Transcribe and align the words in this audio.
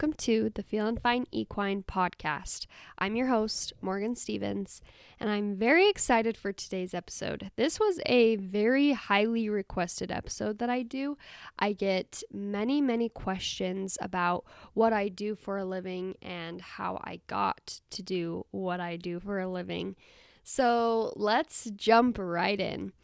Welcome 0.00 0.16
to 0.20 0.50
the 0.54 0.62
Feelin' 0.62 0.96
Fine 0.96 1.26
Equine 1.30 1.82
podcast. 1.82 2.64
I'm 2.96 3.16
your 3.16 3.26
host, 3.26 3.74
Morgan 3.82 4.14
Stevens, 4.14 4.80
and 5.20 5.28
I'm 5.28 5.56
very 5.56 5.90
excited 5.90 6.38
for 6.38 6.54
today's 6.54 6.94
episode. 6.94 7.50
This 7.56 7.78
was 7.78 8.00
a 8.06 8.36
very 8.36 8.92
highly 8.92 9.50
requested 9.50 10.10
episode 10.10 10.58
that 10.58 10.70
I 10.70 10.84
do. 10.84 11.18
I 11.58 11.74
get 11.74 12.22
many, 12.32 12.80
many 12.80 13.10
questions 13.10 13.98
about 14.00 14.46
what 14.72 14.94
I 14.94 15.08
do 15.08 15.34
for 15.34 15.58
a 15.58 15.66
living 15.66 16.14
and 16.22 16.62
how 16.62 16.98
I 17.04 17.20
got 17.26 17.82
to 17.90 18.02
do 18.02 18.46
what 18.52 18.80
I 18.80 18.96
do 18.96 19.20
for 19.20 19.38
a 19.38 19.50
living. 19.50 19.96
So 20.42 21.12
let's 21.14 21.70
jump 21.76 22.16
right 22.18 22.58
in. 22.58 22.94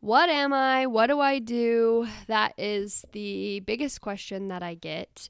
What 0.00 0.30
am 0.30 0.54
I? 0.54 0.86
What 0.86 1.08
do 1.08 1.20
I 1.20 1.38
do? 1.38 2.08
That 2.28 2.54
is 2.56 3.04
the 3.12 3.60
biggest 3.60 4.00
question 4.00 4.48
that 4.48 4.62
I 4.62 4.72
get. 4.72 5.28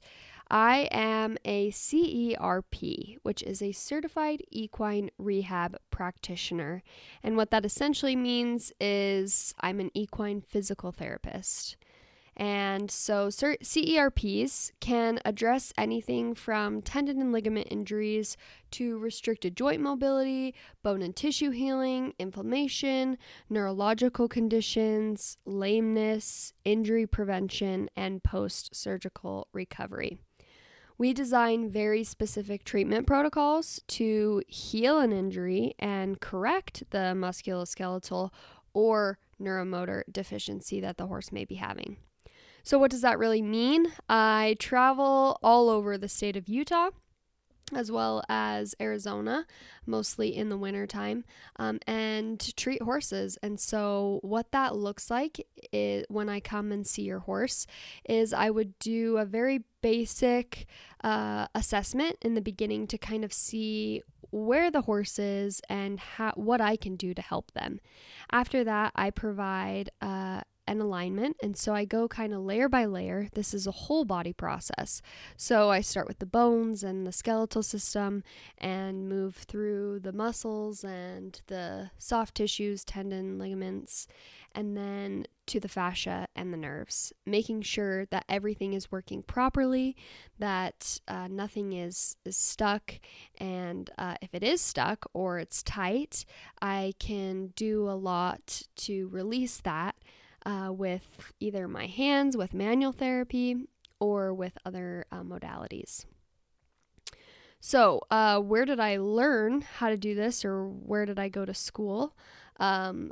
I 0.49 0.87
am 0.91 1.37
a 1.43 1.71
CERP, 1.71 3.17
which 3.23 3.43
is 3.43 3.61
a 3.61 3.73
certified 3.73 4.41
equine 4.49 5.09
rehab 5.17 5.77
practitioner. 5.91 6.83
And 7.21 7.35
what 7.35 7.51
that 7.51 7.65
essentially 7.65 8.15
means 8.15 8.71
is 8.79 9.53
I'm 9.59 9.79
an 9.79 9.91
equine 9.93 10.41
physical 10.41 10.91
therapist. 10.91 11.75
And 12.39 12.91
so 12.91 13.29
CERPs 13.29 14.71
can 14.79 15.19
address 15.25 15.73
anything 15.75 16.35
from 16.35 16.83
tendon 16.83 17.19
and 17.19 17.31
ligament 17.31 17.67
injuries 17.71 18.37
to 18.71 18.99
restricted 18.99 19.57
joint 19.57 19.81
mobility, 19.81 20.53
bone 20.83 21.01
and 21.01 21.15
tissue 21.15 21.49
healing, 21.49 22.13
inflammation, 22.19 23.17
neurological 23.49 24.27
conditions, 24.27 25.39
lameness, 25.45 26.53
injury 26.63 27.07
prevention, 27.07 27.89
and 27.97 28.23
post 28.23 28.75
surgical 28.75 29.47
recovery. 29.51 30.19
We 30.99 31.13
design 31.13 31.69
very 31.69 32.03
specific 32.03 32.63
treatment 32.63 33.05
protocols 33.05 33.79
to 33.87 34.41
heal 34.47 34.99
an 34.99 35.11
injury 35.11 35.75
and 35.77 36.19
correct 36.19 36.83
the 36.89 37.13
musculoskeletal 37.15 38.31
or 38.73 39.19
neuromotor 39.39 40.03
deficiency 40.11 40.79
that 40.81 40.97
the 40.97 41.05
horse 41.05 41.31
may 41.31 41.45
be 41.45 41.55
having. 41.55 41.97
So, 42.63 42.79
what 42.79 42.91
does 42.91 43.01
that 43.01 43.19
really 43.19 43.43
mean? 43.43 43.93
I 44.09 44.55
travel 44.59 45.39
all 45.43 45.69
over 45.69 45.97
the 45.97 46.09
state 46.09 46.35
of 46.35 46.49
Utah 46.49 46.89
as 47.73 47.91
well 47.91 48.23
as 48.29 48.75
Arizona, 48.79 49.45
mostly 49.85 50.35
in 50.35 50.49
the 50.49 50.57
wintertime, 50.57 51.25
um, 51.57 51.79
and 51.85 52.55
treat 52.55 52.81
horses. 52.81 53.37
And 53.43 53.59
so, 53.59 54.19
what 54.21 54.51
that 54.51 54.75
looks 54.75 55.09
like 55.09 55.45
is, 55.73 56.05
when 56.09 56.29
I 56.29 56.39
come 56.39 56.71
and 56.71 56.87
see 56.87 57.03
your 57.03 57.19
horse 57.19 57.67
is 58.07 58.33
I 58.33 58.49
would 58.49 58.77
do 58.79 59.17
a 59.17 59.25
very 59.25 59.63
basic 59.81 60.65
uh, 61.03 61.47
assessment 61.53 62.17
in 62.21 62.35
the 62.35 62.41
beginning 62.41 62.87
to 62.87 62.97
kind 62.97 63.23
of 63.25 63.33
see 63.33 64.01
where 64.31 64.69
the 64.71 64.81
horse 64.81 65.19
is 65.19 65.61
and 65.69 65.99
how, 65.99 66.33
what 66.35 66.61
I 66.61 66.75
can 66.75 66.95
do 66.95 67.13
to 67.13 67.21
help 67.21 67.51
them. 67.51 67.79
After 68.31 68.63
that, 68.63 68.91
I 68.95 69.09
provide 69.09 69.89
uh, 70.01 70.41
an 70.67 70.81
alignment. 70.81 71.37
And 71.41 71.57
so 71.57 71.73
I 71.73 71.85
go 71.85 72.07
kind 72.07 72.33
of 72.33 72.41
layer 72.41 72.67
by 72.69 72.85
layer. 72.85 73.29
This 73.33 73.53
is 73.53 73.65
a 73.67 73.71
whole 73.71 74.05
body 74.05 74.33
process. 74.33 75.01
So 75.35 75.69
I 75.69 75.81
start 75.81 76.07
with 76.07 76.19
the 76.19 76.25
bones 76.25 76.83
and 76.83 77.07
the 77.07 77.11
skeletal 77.11 77.63
system 77.63 78.23
and 78.57 79.07
move 79.07 79.35
through 79.35 79.99
the 79.99 80.13
muscles 80.13 80.83
and 80.83 81.39
the 81.47 81.91
soft 81.97 82.35
tissues, 82.35 82.83
tendon, 82.83 83.39
ligaments, 83.39 84.07
and 84.53 84.75
then 84.75 85.25
to 85.45 85.59
the 85.59 85.67
fascia 85.67 86.27
and 86.35 86.51
the 86.51 86.57
nerves, 86.57 87.13
making 87.25 87.61
sure 87.61 88.05
that 88.07 88.25
everything 88.27 88.73
is 88.73 88.91
working 88.91 89.23
properly, 89.23 89.95
that 90.39 90.99
uh, 91.07 91.27
nothing 91.27 91.73
is, 91.73 92.17
is 92.25 92.35
stuck. 92.35 92.99
And 93.37 93.89
uh, 93.97 94.15
if 94.21 94.33
it 94.33 94.43
is 94.43 94.59
stuck 94.59 95.05
or 95.13 95.39
it's 95.39 95.63
tight, 95.63 96.25
I 96.61 96.93
can 96.99 97.53
do 97.55 97.87
a 97.87 97.93
lot 97.93 98.63
to 98.77 99.07
release 99.07 99.61
that 99.61 99.95
uh, 100.47 100.71
with 100.71 101.33
either 101.41 101.67
my 101.67 101.85
hands, 101.85 102.37
with 102.37 102.53
manual 102.53 102.93
therapy, 102.93 103.67
or 103.99 104.33
with 104.33 104.57
other 104.65 105.05
uh, 105.11 105.21
modalities. 105.21 106.05
So, 107.59 108.01
uh, 108.09 108.39
where 108.39 108.65
did 108.65 108.79
I 108.79 108.97
learn 108.97 109.61
how 109.61 109.89
to 109.89 109.97
do 109.97 110.15
this, 110.15 110.45
or 110.45 110.67
where 110.67 111.05
did 111.05 111.19
I 111.19 111.27
go 111.27 111.43
to 111.43 111.53
school? 111.53 112.15
Um, 112.59 113.11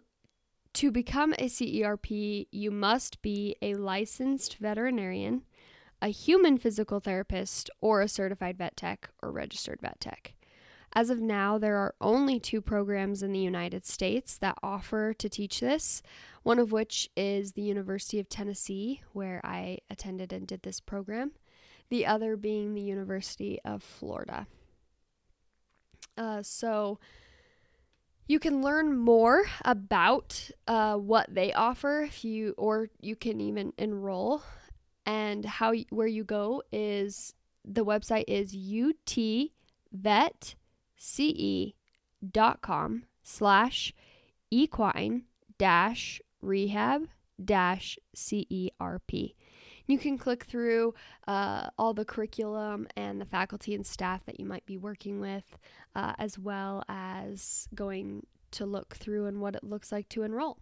to 0.76 0.92
become 0.92 1.34
a 1.34 1.48
CERP, 1.48 2.48
you 2.52 2.72
must 2.72 3.22
be 3.22 3.56
a 3.62 3.74
licensed 3.76 4.58
veterinarian, 4.58 5.44
a 6.02 6.10
human 6.10 6.58
physical 6.58 7.00
therapist, 7.00 7.70
or 7.82 8.02
a 8.02 8.08
certified 8.08 8.58
vet 8.58 8.78
tech 8.78 9.10
or 9.22 9.32
registered 9.32 9.80
vet 9.82 10.00
tech. 10.00 10.36
As 10.94 11.10
of 11.10 11.20
now, 11.20 11.58
there 11.58 11.76
are 11.76 11.96
only 12.00 12.40
two 12.40 12.62
programs 12.62 13.22
in 13.22 13.34
the 13.34 13.40
United 13.40 13.86
States 13.86 14.38
that 14.38 14.58
offer 14.64 15.14
to 15.14 15.28
teach 15.28 15.60
this, 15.60 16.02
one 16.46 16.60
of 16.60 16.72
which 16.72 17.10
is 17.18 17.54
the 17.54 17.64
University 17.64 18.20
of 18.20 18.30
Tennessee, 18.30 19.02
where 19.14 19.42
I 19.44 19.80
attended 19.90 20.32
and 20.32 20.46
did 20.46 20.62
this 20.62 20.80
program, 20.80 21.32
the 21.90 22.06
other 22.06 22.38
being 22.38 22.76
the 22.76 22.84
University 22.84 23.60
of 23.66 23.82
Florida. 23.82 24.46
Uh, 26.16 26.44
so, 26.44 27.00
you 28.28 28.38
can 28.38 28.62
learn 28.62 28.96
more 28.96 29.46
about 29.64 30.52
uh, 30.68 30.98
what 30.98 31.34
they 31.34 31.52
offer 31.52 32.02
if 32.02 32.24
you 32.24 32.54
or 32.60 32.90
you 33.02 33.16
can 33.16 33.42
even 33.42 33.74
enroll 33.80 34.44
and 35.04 35.46
how 35.46 35.74
where 35.90 36.06
you 36.06 36.24
go 36.24 36.62
is 36.72 37.34
the 37.64 37.84
website 37.84 38.26
is 38.28 38.56
utvet 38.56 40.54
ce.com 40.96 41.74
slash 43.24 43.94
equine 44.52 45.24
dash 45.58 46.22
rehab 46.46 47.08
CERP. 47.42 49.36
You 49.88 50.00
can 50.00 50.18
click 50.18 50.46
through 50.46 50.96
uh, 51.28 51.70
all 51.78 51.94
the 51.94 52.06
curriculum 52.06 52.88
and 52.96 53.22
the 53.22 53.26
faculty 53.26 53.76
and 53.76 53.86
staff 53.86 54.26
that 54.26 54.40
you 54.40 54.46
might 54.46 54.66
be 54.66 54.78
working 54.78 55.20
with, 55.20 55.58
uh, 55.96 56.14
as 56.18 56.40
well 56.40 56.84
as 56.90 57.68
going 57.76 58.26
to 58.52 58.66
look 58.66 58.96
through 58.96 59.28
and 59.28 59.42
what 59.42 59.56
it 59.56 59.64
looks 59.64 59.92
like 59.92 60.10
to 60.10 60.24
enroll. 60.24 60.58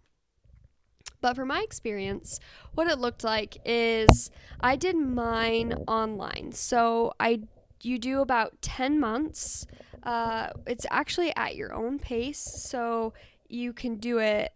But 1.20 1.36
for 1.36 1.46
my 1.46 1.62
experience, 1.62 2.38
what 2.74 2.86
it 2.86 2.98
looked 2.98 3.24
like 3.24 3.56
is 3.64 4.30
I 4.60 4.76
did 4.76 4.96
mine 4.96 5.72
online. 5.88 6.52
So 6.52 7.14
I 7.18 7.42
you 7.82 7.98
do 7.98 8.20
about 8.20 8.60
10 8.62 8.98
months 8.98 9.66
uh, 10.04 10.50
it's 10.66 10.86
actually 10.90 11.34
at 11.34 11.56
your 11.56 11.72
own 11.72 11.98
pace, 11.98 12.38
so 12.38 13.14
you 13.48 13.72
can 13.72 13.96
do 13.96 14.18
it 14.18 14.52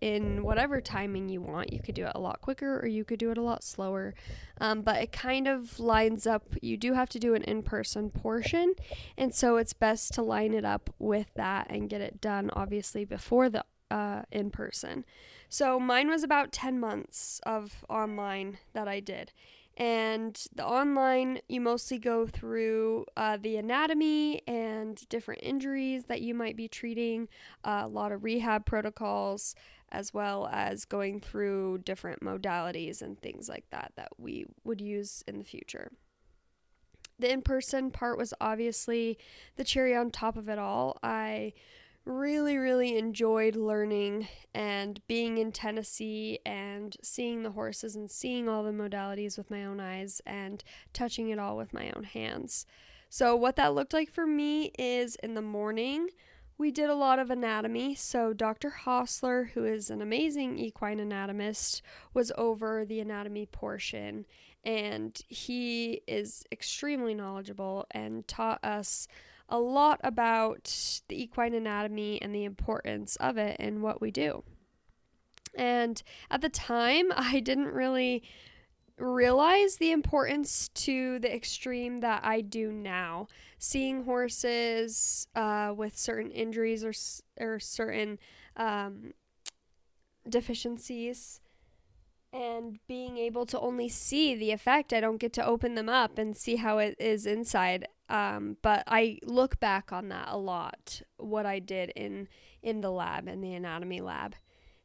in 0.00 0.42
whatever 0.42 0.80
timing 0.80 1.28
you 1.28 1.40
want. 1.40 1.72
You 1.72 1.80
could 1.80 1.94
do 1.94 2.06
it 2.06 2.12
a 2.14 2.20
lot 2.20 2.40
quicker 2.40 2.80
or 2.80 2.86
you 2.86 3.04
could 3.04 3.18
do 3.18 3.30
it 3.30 3.38
a 3.38 3.42
lot 3.42 3.62
slower. 3.62 4.14
Um, 4.60 4.82
but 4.82 4.96
it 4.96 5.12
kind 5.12 5.46
of 5.46 5.78
lines 5.78 6.26
up. 6.26 6.54
You 6.62 6.76
do 6.76 6.94
have 6.94 7.08
to 7.10 7.18
do 7.18 7.34
an 7.34 7.42
in 7.44 7.62
person 7.62 8.10
portion. 8.10 8.74
And 9.16 9.34
so 9.34 9.56
it's 9.56 9.72
best 9.72 10.14
to 10.14 10.22
line 10.22 10.54
it 10.54 10.64
up 10.64 10.90
with 10.98 11.32
that 11.34 11.66
and 11.70 11.88
get 11.88 12.00
it 12.00 12.20
done, 12.20 12.50
obviously, 12.54 13.04
before 13.04 13.48
the 13.48 13.64
uh, 13.90 14.22
in 14.30 14.50
person. 14.50 15.04
So 15.48 15.80
mine 15.80 16.08
was 16.08 16.22
about 16.22 16.52
10 16.52 16.78
months 16.78 17.40
of 17.44 17.84
online 17.88 18.58
that 18.72 18.86
I 18.86 19.00
did. 19.00 19.32
And 19.80 20.38
the 20.54 20.66
online, 20.66 21.40
you 21.48 21.62
mostly 21.62 21.98
go 21.98 22.26
through 22.26 23.06
uh, 23.16 23.38
the 23.40 23.56
anatomy 23.56 24.46
and 24.46 25.02
different 25.08 25.40
injuries 25.42 26.04
that 26.04 26.20
you 26.20 26.34
might 26.34 26.54
be 26.54 26.68
treating, 26.68 27.28
uh, 27.64 27.84
a 27.84 27.88
lot 27.88 28.12
of 28.12 28.22
rehab 28.22 28.66
protocols, 28.66 29.54
as 29.90 30.12
well 30.12 30.50
as 30.52 30.84
going 30.84 31.18
through 31.18 31.78
different 31.78 32.20
modalities 32.20 33.00
and 33.00 33.22
things 33.22 33.48
like 33.48 33.64
that 33.70 33.92
that 33.96 34.10
we 34.18 34.44
would 34.64 34.82
use 34.82 35.24
in 35.26 35.38
the 35.38 35.44
future. 35.44 35.90
The 37.18 37.32
in 37.32 37.40
person 37.40 37.90
part 37.90 38.18
was 38.18 38.34
obviously 38.38 39.18
the 39.56 39.64
cherry 39.64 39.96
on 39.96 40.10
top 40.10 40.36
of 40.36 40.50
it 40.50 40.58
all. 40.58 40.98
I 41.02 41.54
really, 42.04 42.56
really 42.56 42.96
enjoyed 42.96 43.56
learning 43.56 44.28
and 44.54 45.00
being 45.06 45.38
in 45.38 45.52
Tennessee 45.52 46.38
and 46.44 46.96
seeing 47.02 47.42
the 47.42 47.52
horses 47.52 47.96
and 47.96 48.10
seeing 48.10 48.48
all 48.48 48.62
the 48.62 48.72
modalities 48.72 49.36
with 49.36 49.50
my 49.50 49.64
own 49.64 49.80
eyes 49.80 50.20
and 50.26 50.64
touching 50.92 51.28
it 51.28 51.38
all 51.38 51.56
with 51.56 51.72
my 51.72 51.90
own 51.94 52.04
hands. 52.04 52.66
So, 53.08 53.34
what 53.36 53.56
that 53.56 53.74
looked 53.74 53.92
like 53.92 54.10
for 54.10 54.26
me 54.26 54.72
is 54.78 55.16
in 55.16 55.34
the 55.34 55.42
morning, 55.42 56.08
we 56.58 56.70
did 56.70 56.90
a 56.90 56.94
lot 56.94 57.18
of 57.18 57.30
anatomy. 57.30 57.94
So, 57.94 58.32
Dr. 58.32 58.70
Hostler, 58.70 59.50
who 59.54 59.64
is 59.64 59.90
an 59.90 60.00
amazing 60.00 60.58
equine 60.58 61.00
anatomist, 61.00 61.82
was 62.14 62.32
over 62.36 62.84
the 62.84 63.00
anatomy 63.00 63.46
portion 63.46 64.26
and 64.64 65.20
he 65.28 66.02
is 66.06 66.44
extremely 66.52 67.14
knowledgeable 67.14 67.86
and 67.90 68.26
taught 68.28 68.62
us 68.64 69.08
a 69.50 69.58
lot 69.58 70.00
about 70.02 71.00
the 71.08 71.22
equine 71.22 71.54
anatomy 71.54 72.20
and 72.22 72.34
the 72.34 72.44
importance 72.44 73.16
of 73.16 73.36
it 73.36 73.56
and 73.58 73.82
what 73.82 74.00
we 74.00 74.10
do. 74.10 74.44
And 75.54 76.02
at 76.30 76.40
the 76.40 76.48
time, 76.48 77.12
I 77.16 77.40
didn't 77.40 77.68
really 77.68 78.22
realize 78.96 79.76
the 79.76 79.92
importance 79.92 80.68
to 80.68 81.18
the 81.20 81.34
extreme 81.34 82.00
that 82.00 82.24
I 82.24 82.40
do 82.42 82.70
now. 82.70 83.28
Seeing 83.58 84.04
horses 84.04 85.26
uh, 85.34 85.72
with 85.76 85.98
certain 85.98 86.30
injuries 86.30 86.84
or, 86.84 86.92
or 87.38 87.58
certain 87.58 88.18
um, 88.56 89.12
deficiencies 90.28 91.40
and 92.32 92.78
being 92.86 93.18
able 93.18 93.44
to 93.46 93.58
only 93.58 93.88
see 93.88 94.34
the 94.34 94.52
effect. 94.52 94.92
I 94.92 95.00
don't 95.00 95.18
get 95.18 95.32
to 95.34 95.44
open 95.44 95.74
them 95.74 95.88
up 95.88 96.18
and 96.18 96.36
see 96.36 96.56
how 96.56 96.78
it 96.78 96.96
is 96.98 97.26
inside. 97.26 97.88
Um, 98.08 98.56
but 98.62 98.84
I 98.86 99.18
look 99.24 99.60
back 99.60 99.92
on 99.92 100.08
that 100.08 100.28
a 100.28 100.36
lot, 100.36 101.02
what 101.16 101.46
I 101.46 101.58
did 101.58 101.90
in 101.90 102.28
in 102.62 102.80
the 102.80 102.90
lab 102.90 103.26
in 103.28 103.40
the 103.40 103.54
anatomy 103.54 104.00
lab, 104.00 104.34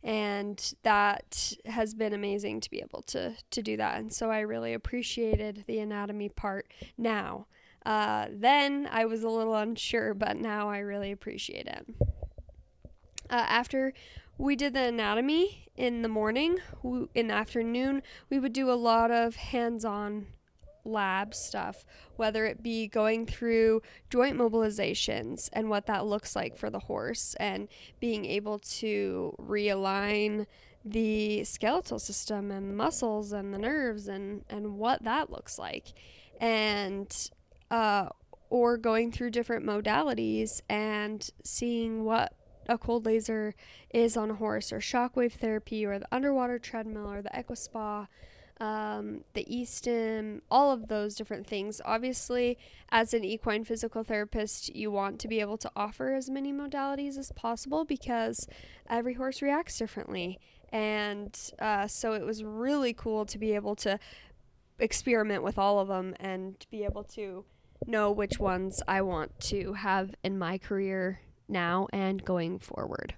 and 0.04 0.74
that 0.84 1.54
has 1.66 1.94
been 1.94 2.14
amazing 2.14 2.62
to 2.62 2.70
be 2.70 2.80
able 2.80 3.02
to 3.04 3.36
to 3.52 3.62
do 3.62 3.78
that. 3.78 4.00
And 4.00 4.14
so 4.14 4.30
I 4.30 4.42
really 4.42 4.74
appreciated 4.74 5.66
the 5.68 5.80
anatomy 5.80 6.30
part 6.30 6.72
now. 6.98 7.48
Uh, 7.86 8.28
then 8.32 8.88
I 8.92 9.06
was 9.06 9.24
a 9.24 9.30
little 9.30 9.56
unsure, 9.56 10.14
but 10.14 10.38
now 10.38 10.70
I 10.70 10.80
really 10.80 11.12
appreciate 11.12 11.68
it. 11.68 11.86
Uh, 13.30 13.46
after 13.48 13.94
we 14.38 14.56
did 14.56 14.74
the 14.74 14.82
anatomy 14.82 15.70
in 15.76 16.02
the 16.02 16.10
morning. 16.10 16.60
in 17.14 17.28
the 17.28 17.34
afternoon, 17.34 18.02
we 18.30 18.40
would 18.40 18.54
do 18.54 18.70
a 18.70 18.74
lot 18.74 19.12
of 19.12 19.36
hands 19.36 19.86
on 19.86 20.28
lab 20.84 21.34
stuff, 21.34 21.86
whether 22.16 22.46
it 22.46 22.62
be 22.62 22.88
going 22.88 23.26
through 23.26 23.82
joint 24.10 24.38
mobilizations 24.38 25.50
and 25.54 25.70
what 25.70 25.88
that 25.88 26.06
looks 26.06 26.36
like 26.36 26.56
for 26.58 26.70
the 26.70 26.80
horse, 26.80 27.36
and 27.40 27.68
being 28.00 28.26
able 28.26 28.60
to 28.60 29.36
realign 29.40 30.46
the 30.84 31.44
skeletal 31.44 31.98
system 31.98 32.52
and 32.52 32.70
the 32.70 32.76
muscles 32.76 33.32
and 33.32 33.54
the 33.54 33.58
nerves 33.58 34.08
and, 34.08 34.46
and 34.50 34.78
what 34.78 35.04
that 35.04 35.32
looks 35.32 35.58
like. 35.58 35.94
And, 36.40 37.32
uh, 37.72 38.10
or 38.52 38.78
going 38.78 39.12
through 39.12 39.32
different 39.32 39.66
modalities 39.66 40.62
and 40.70 41.28
seeing 41.44 42.04
what 42.04 42.34
a 42.68 42.78
cold 42.78 43.06
laser 43.06 43.54
is 43.92 44.18
on 44.18 44.32
a 44.32 44.36
horse, 44.36 44.72
or 44.72 44.80
shockwave 44.80 45.34
therapy, 45.34 45.86
or 45.86 46.00
the 46.00 46.08
underwater 46.12 46.60
treadmill, 46.60 47.12
or 47.12 47.22
the 47.22 47.30
EquiSpa, 47.30 48.08
um, 48.60 49.24
the 49.34 49.46
e-stim, 49.54 50.42
all 50.50 50.72
of 50.72 50.88
those 50.88 51.16
different 51.16 51.46
things. 51.46 51.82
Obviously, 51.84 52.58
as 52.90 53.14
an 53.14 53.24
equine 53.24 53.64
physical 53.64 54.04
therapist, 54.04 54.74
you 54.74 54.90
want 54.92 55.20
to 55.20 55.28
be 55.28 55.42
able 55.42 55.58
to 55.58 55.72
offer 55.76 56.14
as 56.14 56.30
many 56.30 56.54
modalities 56.54 57.18
as 57.18 57.32
possible 57.34 57.84
because 57.84 58.48
every 58.90 59.16
horse 59.16 59.42
reacts 59.42 59.78
differently. 59.78 60.40
And 60.72 61.38
uh, 61.60 61.88
so 61.88 62.14
it 62.14 62.26
was 62.26 62.44
really 62.44 62.94
cool 62.94 63.26
to 63.26 63.38
be 63.38 63.54
able 63.54 63.76
to 63.78 64.00
experiment 64.80 65.44
with 65.44 65.58
all 65.58 65.80
of 65.80 65.88
them 65.88 66.16
and 66.20 66.66
be 66.70 66.84
able 66.84 67.04
to 67.04 67.46
know 67.86 68.12
which 68.12 68.40
ones 68.40 68.82
I 68.88 69.02
want 69.02 69.38
to 69.42 69.74
have 69.74 70.16
in 70.24 70.38
my 70.38 70.58
career 70.58 71.20
now 71.48 71.88
and 71.92 72.24
going 72.24 72.60
forward. 72.60 73.14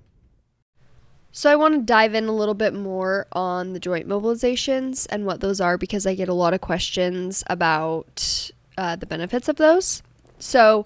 So, 1.32 1.52
I 1.52 1.56
want 1.56 1.76
to 1.76 1.82
dive 1.82 2.16
in 2.16 2.26
a 2.26 2.32
little 2.32 2.56
bit 2.56 2.74
more 2.74 3.28
on 3.32 3.74
the 3.74 3.80
joint 3.80 4.08
mobilizations 4.08 5.06
and 5.10 5.26
what 5.26 5.40
those 5.40 5.62
are 5.62 5.78
because 5.78 6.08
I 6.08 6.16
get 6.16 6.30
a 6.30 6.34
lot 6.34 6.54
of 6.54 6.62
questions 6.62 7.44
about 7.48 8.50
uh, 8.78 8.96
the 8.96 9.06
benefits 9.06 9.48
of 9.48 9.58
those. 9.58 10.02
So, 10.40 10.86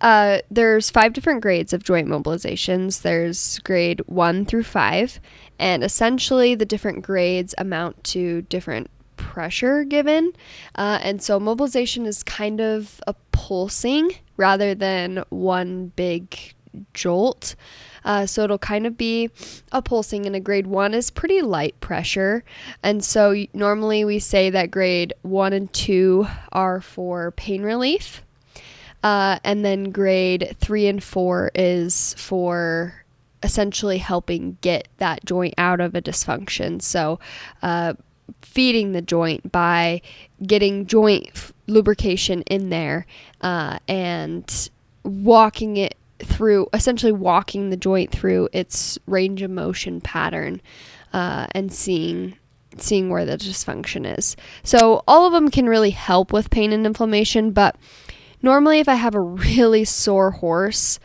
uh, 0.00 0.40
there's 0.50 0.90
five 0.90 1.12
different 1.12 1.40
grades 1.40 1.72
of 1.72 1.84
joint 1.84 2.08
mobilizations. 2.08 3.02
There's 3.02 3.60
grade 3.60 4.00
one 4.06 4.44
through 4.44 4.64
five, 4.64 5.20
and 5.60 5.84
essentially 5.84 6.56
the 6.56 6.66
different 6.66 7.02
grades 7.02 7.54
amount 7.56 8.02
to 8.04 8.42
different 8.42 8.90
pressure 9.16 9.84
given. 9.84 10.32
Uh, 10.74 10.98
and 11.02 11.22
so 11.22 11.38
mobilization 11.38 12.06
is 12.06 12.24
kind 12.24 12.60
of 12.60 13.00
a 13.06 13.14
pulsing 13.30 14.10
rather 14.36 14.74
than 14.74 15.22
one 15.30 15.92
big 15.94 16.54
jolt. 16.94 17.54
Uh, 18.04 18.26
so 18.26 18.42
it'll 18.42 18.58
kind 18.58 18.86
of 18.86 18.96
be 18.96 19.30
a 19.70 19.80
pulsing, 19.80 20.26
and 20.26 20.34
a 20.34 20.40
grade 20.40 20.66
one 20.66 20.94
is 20.94 21.10
pretty 21.10 21.40
light 21.40 21.78
pressure. 21.80 22.44
And 22.82 23.04
so 23.04 23.46
normally 23.54 24.04
we 24.04 24.18
say 24.18 24.50
that 24.50 24.70
grade 24.70 25.14
one 25.22 25.52
and 25.52 25.72
two 25.72 26.26
are 26.50 26.80
for 26.80 27.30
pain 27.32 27.62
relief. 27.62 28.22
Uh, 29.02 29.38
and 29.42 29.64
then 29.64 29.90
grade 29.90 30.56
three 30.60 30.86
and 30.86 31.02
four 31.02 31.50
is 31.54 32.14
for 32.14 33.04
essentially 33.42 33.98
helping 33.98 34.56
get 34.60 34.86
that 34.98 35.24
joint 35.24 35.54
out 35.58 35.80
of 35.80 35.94
a 35.94 36.02
dysfunction. 36.02 36.80
So, 36.80 37.18
uh, 37.62 37.94
feeding 38.40 38.92
the 38.92 39.02
joint 39.02 39.50
by 39.50 40.00
getting 40.46 40.86
joint 40.86 41.28
f- 41.34 41.52
lubrication 41.66 42.42
in 42.42 42.70
there 42.70 43.06
uh, 43.40 43.78
and 43.88 44.70
walking 45.02 45.76
it 45.76 45.96
through 46.24 46.68
essentially 46.72 47.12
walking 47.12 47.70
the 47.70 47.76
joint 47.76 48.10
through 48.10 48.48
its 48.52 48.98
range 49.06 49.42
of 49.42 49.50
motion 49.50 50.00
pattern 50.00 50.60
uh, 51.12 51.46
and 51.52 51.72
seeing 51.72 52.36
seeing 52.78 53.10
where 53.10 53.26
the 53.26 53.36
dysfunction 53.36 54.18
is. 54.18 54.34
So 54.62 55.02
all 55.06 55.26
of 55.26 55.32
them 55.34 55.50
can 55.50 55.68
really 55.68 55.90
help 55.90 56.32
with 56.32 56.48
pain 56.48 56.72
and 56.72 56.86
inflammation, 56.86 57.50
but 57.50 57.76
normally 58.40 58.78
if 58.78 58.88
I 58.88 58.94
have 58.94 59.14
a 59.14 59.20
really 59.20 59.84
sore 59.84 60.30
horse, 60.30 60.98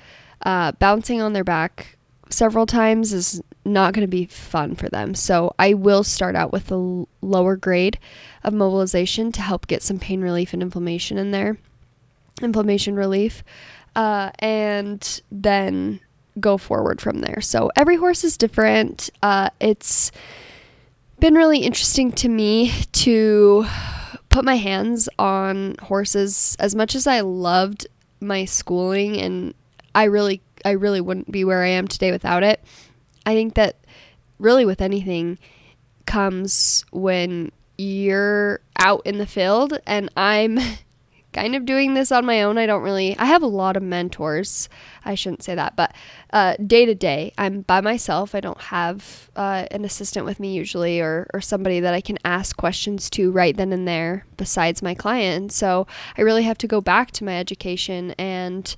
uh, 0.44 0.72
bouncing 0.74 1.22
on 1.22 1.34
their 1.34 1.44
back 1.44 1.98
several 2.30 2.66
times 2.66 3.14
is 3.14 3.42
not 3.66 3.94
going 3.94 4.04
to 4.04 4.08
be 4.08 4.26
fun 4.26 4.76
for 4.76 4.90
them. 4.90 5.14
So 5.14 5.54
I 5.60 5.74
will 5.74 6.04
start 6.04 6.36
out 6.36 6.54
with 6.54 6.68
the 6.68 7.06
lower 7.22 7.56
grade 7.58 8.00
of 8.44 8.54
mobilization 8.54 9.32
to 9.34 9.42
help 9.42 9.68
get 9.68 9.84
some 9.84 10.00
pain 10.00 10.22
relief 10.22 10.54
and 10.54 10.62
inflammation 10.62 11.18
in 11.18 11.32
there, 11.32 11.58
inflammation 12.42 12.96
relief 12.96 13.44
uh, 13.98 14.30
and 14.40 15.22
then 15.32 16.00
go 16.40 16.58
forward 16.58 17.02
from 17.02 17.20
there. 17.20 17.42
So 17.42 17.72
every 17.76 17.96
horse 17.98 18.24
is 18.24 18.38
different. 18.38 19.10
Uh, 19.24 19.50
it's 19.60 20.12
been 21.20 21.34
really 21.34 21.60
interesting 21.60 22.12
to 22.14 22.30
me 22.30 22.72
to 22.92 23.66
put 24.30 24.46
my 24.46 24.56
hands 24.56 25.10
on 25.18 25.76
horses 25.82 26.56
as 26.60 26.76
much 26.76 26.94
as 26.94 27.08
I 27.08 27.22
loved 27.22 27.88
my 28.22 28.46
schooling 28.46 29.20
and 29.20 29.56
I 29.96 30.06
really 30.06 30.42
I 30.64 30.72
really 30.72 31.02
wouldn't 31.02 31.32
be 31.32 31.44
where 31.44 31.64
I 31.64 31.70
am 31.70 31.88
today 31.88 32.12
without 32.12 32.44
it. 32.44 32.62
I 33.26 33.34
think 33.34 33.56
that 33.56 33.78
really 34.38 34.66
with 34.66 34.82
anything 34.82 35.40
comes 36.06 36.86
when 36.92 37.52
you're 37.80 38.60
out 38.78 39.02
in 39.06 39.18
the 39.18 39.26
field 39.26 39.80
and 39.88 40.10
I'm 40.16 40.60
kind 41.38 41.56
of 41.56 41.66
doing 41.66 41.94
this 41.94 42.12
on 42.12 42.26
my 42.26 42.42
own. 42.42 42.58
I 42.58 42.66
don't 42.66 42.82
really, 42.82 43.16
I 43.20 43.26
have 43.26 43.44
a 43.44 43.48
lot 43.48 43.78
of 43.78 43.84
mentors. 43.84 44.70
I 45.06 45.14
shouldn't 45.14 45.44
say 45.44 45.54
that, 45.54 45.76
but 45.76 45.94
uh, 46.34 46.56
day 46.66 46.86
to 46.88 46.96
day, 46.96 47.32
I'm 47.38 47.62
by 47.62 47.80
myself. 47.80 48.34
I 48.34 48.40
don't 48.40 48.60
have 48.60 49.30
uh, 49.36 49.68
an 49.70 49.86
assistant 49.86 50.26
with 50.26 50.40
me 50.40 50.56
usually 50.56 51.00
or, 51.00 51.30
or 51.36 51.42
somebody 51.42 51.80
that 51.80 51.94
I 51.94 52.02
can 52.02 52.18
ask 52.26 52.58
questions 52.58 53.08
to 53.12 53.30
right 53.32 53.56
then 53.56 53.72
and 53.72 53.88
there 53.88 54.26
besides 54.36 54.82
my 54.82 54.96
client. 54.96 55.52
So 55.52 55.86
I 56.18 56.24
really 56.24 56.42
have 56.42 56.58
to 56.58 56.68
go 56.68 56.82
back 56.82 57.12
to 57.12 57.24
my 57.24 57.38
education 57.38 58.16
and, 58.18 58.76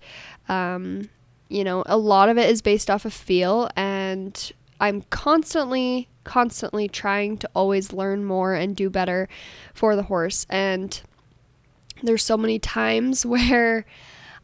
um, 0.50 1.10
you 1.48 1.64
know, 1.64 1.84
a 1.86 1.98
lot 1.98 2.28
of 2.28 2.38
it 2.38 2.50
is 2.50 2.62
based 2.62 2.90
off 2.90 3.06
of 3.06 3.14
feel 3.14 3.70
and 3.78 4.52
I'm 4.82 5.04
constantly, 5.10 6.10
constantly 6.26 6.90
trying 6.90 7.38
to 7.38 7.50
always 7.56 7.94
learn 7.94 8.26
more 8.26 8.54
and 8.54 8.76
do 8.76 8.90
better 8.90 9.30
for 9.74 9.96
the 9.96 10.04
horse. 10.04 10.46
And 10.50 11.02
there's 12.04 12.24
so 12.24 12.38
many 12.38 12.60
times 12.60 13.26
where 13.26 13.86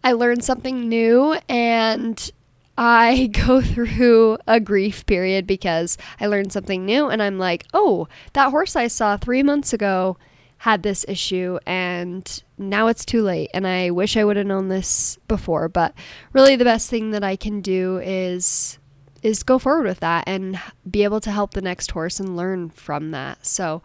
I 0.03 0.13
learn 0.13 0.41
something 0.41 0.88
new 0.88 1.38
and 1.50 2.31
I 2.77 3.27
go 3.45 3.62
through 3.62 4.38
a 4.47 4.59
grief 4.59 5.05
period 5.05 5.47
because 5.47 5.97
I 6.19 6.27
learned 6.27 6.51
something 6.51 6.85
new 6.85 7.09
and 7.09 7.21
I'm 7.21 7.39
like, 7.39 7.65
oh, 7.74 8.07
that 8.33 8.51
horse 8.51 8.75
I 8.75 8.88
saw 8.88 9.17
three 9.17 9.43
months 9.43 9.74
ago 9.74 10.17
had 10.59 10.83
this 10.83 11.05
issue 11.07 11.59
and 11.65 12.43
now 12.57 12.88
it's 12.88 13.05
too 13.05 13.21
late 13.21 13.50
and 13.53 13.67
I 13.67 13.91
wish 13.91 14.15
I 14.17 14.24
would 14.24 14.38
have 14.38 14.47
known 14.47 14.69
this 14.69 15.17
before. 15.27 15.67
But 15.69 15.93
really 16.33 16.55
the 16.55 16.63
best 16.63 16.89
thing 16.89 17.12
that 17.12 17.24
I 17.24 17.35
can 17.35 17.62
do 17.62 18.00
is 18.03 18.79
is 19.21 19.41
go 19.41 19.57
forward 19.57 19.88
with 19.88 20.01
that 20.01 20.24
and 20.27 20.59
be 20.89 21.03
able 21.03 21.19
to 21.19 21.31
help 21.31 21.55
the 21.55 21.62
next 21.62 21.89
horse 21.91 22.19
and 22.19 22.38
learn 22.38 22.69
from 22.69 23.09
that. 23.09 23.43
So 23.43 23.81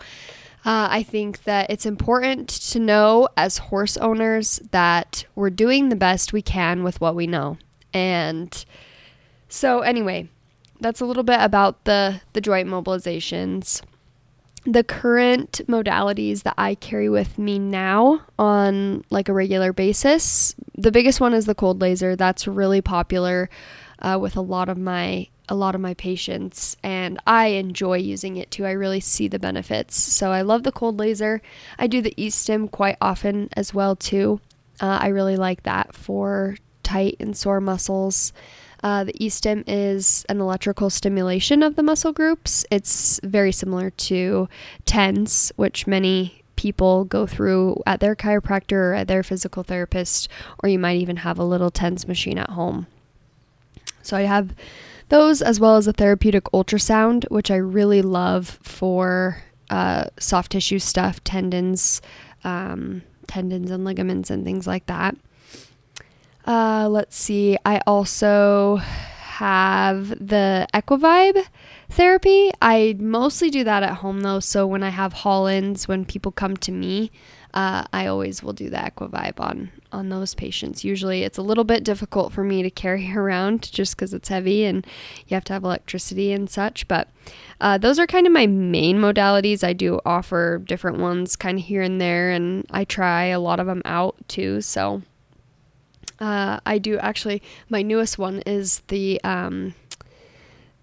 uh, 0.64 0.88
I 0.90 1.02
think 1.02 1.44
that 1.44 1.70
it's 1.70 1.86
important 1.86 2.48
to 2.48 2.78
know 2.78 3.28
as 3.36 3.58
horse 3.58 3.96
owners 3.96 4.60
that 4.72 5.24
we're 5.34 5.50
doing 5.50 5.88
the 5.88 5.96
best 5.96 6.32
we 6.32 6.42
can 6.42 6.82
with 6.82 7.00
what 7.00 7.14
we 7.14 7.26
know. 7.26 7.56
And 7.94 8.64
so, 9.48 9.80
anyway, 9.80 10.28
that's 10.80 11.00
a 11.00 11.06
little 11.06 11.22
bit 11.22 11.40
about 11.40 11.84
the, 11.84 12.20
the 12.34 12.42
joint 12.42 12.68
mobilizations. 12.68 13.82
The 14.66 14.84
current 14.84 15.62
modalities 15.66 16.42
that 16.42 16.54
I 16.58 16.74
carry 16.74 17.08
with 17.08 17.38
me 17.38 17.58
now 17.58 18.20
on 18.38 19.02
like 19.08 19.30
a 19.30 19.32
regular 19.32 19.72
basis, 19.72 20.54
the 20.76 20.92
biggest 20.92 21.20
one 21.20 21.32
is 21.32 21.46
the 21.46 21.54
cold 21.54 21.80
laser. 21.80 22.16
That's 22.16 22.46
really 22.46 22.82
popular. 22.82 23.48
Uh, 24.00 24.18
with 24.20 24.36
a 24.36 24.40
lot 24.40 24.68
of 24.68 24.78
my 24.78 25.28
a 25.48 25.54
lot 25.54 25.74
of 25.74 25.80
my 25.80 25.94
patients 25.94 26.76
and 26.84 27.18
I 27.26 27.46
enjoy 27.46 27.96
using 27.96 28.36
it 28.36 28.52
too. 28.52 28.64
I 28.64 28.70
really 28.70 29.00
see 29.00 29.26
the 29.26 29.40
benefits. 29.40 30.00
So 30.00 30.30
I 30.30 30.42
love 30.42 30.62
the 30.62 30.70
cold 30.70 31.00
laser. 31.00 31.42
I 31.76 31.88
do 31.88 32.00
the 32.00 32.14
e-stim 32.16 32.68
quite 32.68 32.96
often 33.00 33.48
as 33.56 33.74
well 33.74 33.96
too. 33.96 34.40
Uh, 34.80 34.98
I 35.02 35.08
really 35.08 35.36
like 35.36 35.64
that 35.64 35.92
for 35.92 36.56
tight 36.84 37.16
and 37.18 37.36
sore 37.36 37.60
muscles. 37.60 38.32
Uh, 38.82 39.02
the 39.04 39.24
e-stim 39.24 39.64
is 39.66 40.24
an 40.28 40.40
electrical 40.40 40.88
stimulation 40.88 41.64
of 41.64 41.74
the 41.74 41.82
muscle 41.82 42.12
groups. 42.12 42.64
It's 42.70 43.20
very 43.24 43.52
similar 43.52 43.90
to 43.90 44.48
TENS, 44.86 45.52
which 45.56 45.86
many 45.86 46.42
people 46.56 47.04
go 47.04 47.26
through 47.26 47.82
at 47.86 48.00
their 48.00 48.14
chiropractor 48.14 48.72
or 48.72 48.94
at 48.94 49.08
their 49.08 49.22
physical 49.22 49.62
therapist, 49.62 50.28
or 50.62 50.68
you 50.68 50.78
might 50.78 50.98
even 50.98 51.16
have 51.16 51.38
a 51.38 51.44
little 51.44 51.70
TENS 51.70 52.06
machine 52.06 52.38
at 52.38 52.50
home. 52.50 52.86
So 54.02 54.16
I 54.16 54.22
have 54.22 54.54
those 55.08 55.42
as 55.42 55.58
well 55.58 55.76
as 55.76 55.86
a 55.86 55.92
therapeutic 55.92 56.44
ultrasound, 56.52 57.28
which 57.30 57.50
I 57.50 57.56
really 57.56 58.02
love 58.02 58.58
for 58.62 59.42
uh, 59.68 60.04
soft 60.18 60.52
tissue 60.52 60.78
stuff, 60.78 61.22
tendons, 61.24 62.00
um, 62.44 63.02
tendons 63.26 63.70
and 63.70 63.84
ligaments 63.84 64.30
and 64.30 64.44
things 64.44 64.66
like 64.66 64.86
that. 64.86 65.16
Uh, 66.46 66.88
let's 66.90 67.16
see. 67.16 67.56
I 67.64 67.80
also 67.86 68.76
have 68.76 70.10
the 70.10 70.66
Equivibe 70.74 71.44
therapy. 71.88 72.50
I 72.60 72.96
mostly 72.98 73.50
do 73.50 73.64
that 73.64 73.82
at 73.82 73.96
home 73.96 74.20
though. 74.20 74.40
So 74.40 74.66
when 74.66 74.82
I 74.82 74.90
have 74.90 75.12
haul-ins, 75.12 75.88
when 75.88 76.04
people 76.04 76.32
come 76.32 76.56
to 76.58 76.72
me, 76.72 77.10
uh, 77.54 77.84
I 77.92 78.06
always 78.06 78.42
will 78.42 78.52
do 78.52 78.70
the 78.70 78.76
Equivibe 78.76 79.40
on 79.40 79.70
on 79.92 80.08
those 80.08 80.34
patients. 80.34 80.84
Usually, 80.84 81.22
it's 81.22 81.38
a 81.38 81.42
little 81.42 81.64
bit 81.64 81.82
difficult 81.82 82.32
for 82.32 82.44
me 82.44 82.62
to 82.62 82.70
carry 82.70 83.12
around 83.16 83.70
just 83.72 83.96
because 83.96 84.14
it's 84.14 84.28
heavy 84.28 84.64
and 84.64 84.86
you 85.26 85.34
have 85.34 85.44
to 85.44 85.52
have 85.52 85.64
electricity 85.64 86.32
and 86.32 86.48
such. 86.48 86.86
But 86.86 87.08
uh, 87.60 87.78
those 87.78 87.98
are 87.98 88.06
kind 88.06 88.26
of 88.26 88.32
my 88.32 88.46
main 88.46 88.98
modalities. 88.98 89.64
I 89.64 89.72
do 89.72 90.00
offer 90.04 90.58
different 90.58 90.98
ones 90.98 91.36
kind 91.36 91.58
of 91.58 91.64
here 91.64 91.82
and 91.82 92.00
there, 92.00 92.30
and 92.30 92.66
I 92.70 92.84
try 92.84 93.26
a 93.26 93.40
lot 93.40 93.60
of 93.60 93.66
them 93.66 93.82
out 93.84 94.16
too. 94.28 94.60
So 94.60 95.02
uh, 96.20 96.60
I 96.64 96.78
do 96.78 96.98
actually. 96.98 97.42
My 97.68 97.82
newest 97.82 98.18
one 98.18 98.42
is 98.46 98.82
the 98.88 99.20
um, 99.24 99.74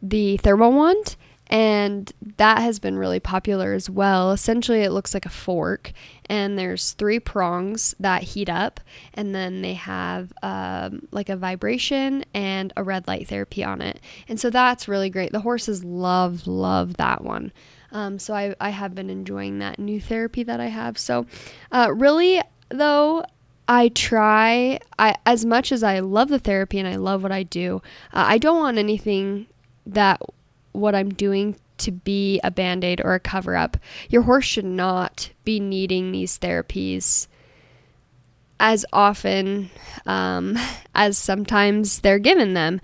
the 0.02 0.38
thermal 0.38 0.74
wand 0.74 1.16
and 1.50 2.12
that 2.38 2.60
has 2.60 2.80
been 2.80 2.98
really 2.98 3.20
popular 3.20 3.74
as 3.74 3.89
well. 3.89 4.32
Essentially, 4.32 4.82
it 4.82 4.92
looks 4.92 5.13
like 5.13 5.25
a 5.25 5.30
fork, 5.30 5.92
and 6.30 6.58
there's 6.58 6.92
three 6.94 7.20
prongs 7.20 7.96
that 8.00 8.24
heat 8.24 8.50
up, 8.50 8.80
and 9.13 9.34
then 9.34 9.62
they 9.62 9.74
have 9.75 10.34
um, 10.44 11.08
like 11.12 11.30
a 11.30 11.36
vibration 11.36 12.25
and 12.34 12.74
a 12.75 12.84
red 12.84 13.08
light 13.08 13.27
therapy 13.27 13.63
on 13.63 13.82
it. 13.82 14.00
And 14.27 14.39
so 14.39 14.50
that's 14.50 14.88
really 14.88 15.10
great. 15.10 15.32
The 15.32 15.42
horses 15.42 15.84
love, 15.84 16.48
love 16.48 16.98
that 16.98 17.24
one. 17.24 17.51
Um, 17.92 18.20
so 18.20 18.34
I, 18.34 18.54
I 18.60 18.70
have 18.70 18.94
been 18.94 19.10
enjoying 19.10 19.60
that 19.60 19.80
new 19.80 20.01
therapy 20.01 20.44
that 20.44 20.60
I 20.60 20.68
have. 20.68 20.98
So, 20.98 21.25
uh, 21.72 21.92
really, 21.96 22.42
though, 22.70 23.24
I 23.70 23.89
try 23.89 24.80
I 24.98 25.16
as 25.25 25.46
much 25.46 25.72
as 25.72 25.84
I 25.84 26.00
love 26.00 26.30
the 26.30 26.39
therapy 26.39 26.80
and 26.80 26.88
I 26.88 26.96
love 26.96 27.24
what 27.24 27.32
I 27.32 27.44
do. 27.44 27.82
Uh, 28.13 28.24
I 28.27 28.38
don't 28.38 28.60
want 28.60 28.77
anything 28.77 29.48
that 29.86 30.22
what 30.77 30.96
I'm 30.96 31.13
doing 31.13 31.55
to 31.79 31.91
be 31.91 32.39
a 32.43 32.51
band 32.51 32.84
aid 32.84 33.01
or 33.03 33.13
a 33.13 33.19
cover 33.19 33.55
up. 33.55 33.77
Your 34.10 34.24
horse 34.24 34.46
should 34.46 34.65
not 34.65 35.31
be 35.43 35.60
needing 35.60 36.12
these 36.12 36.38
therapies 36.39 37.27
as 38.60 38.86
often 38.91 39.69
um, 40.05 40.57
as 40.96 41.17
sometimes 41.17 42.00
they're 42.00 42.19
given 42.19 42.53
them 42.53 42.81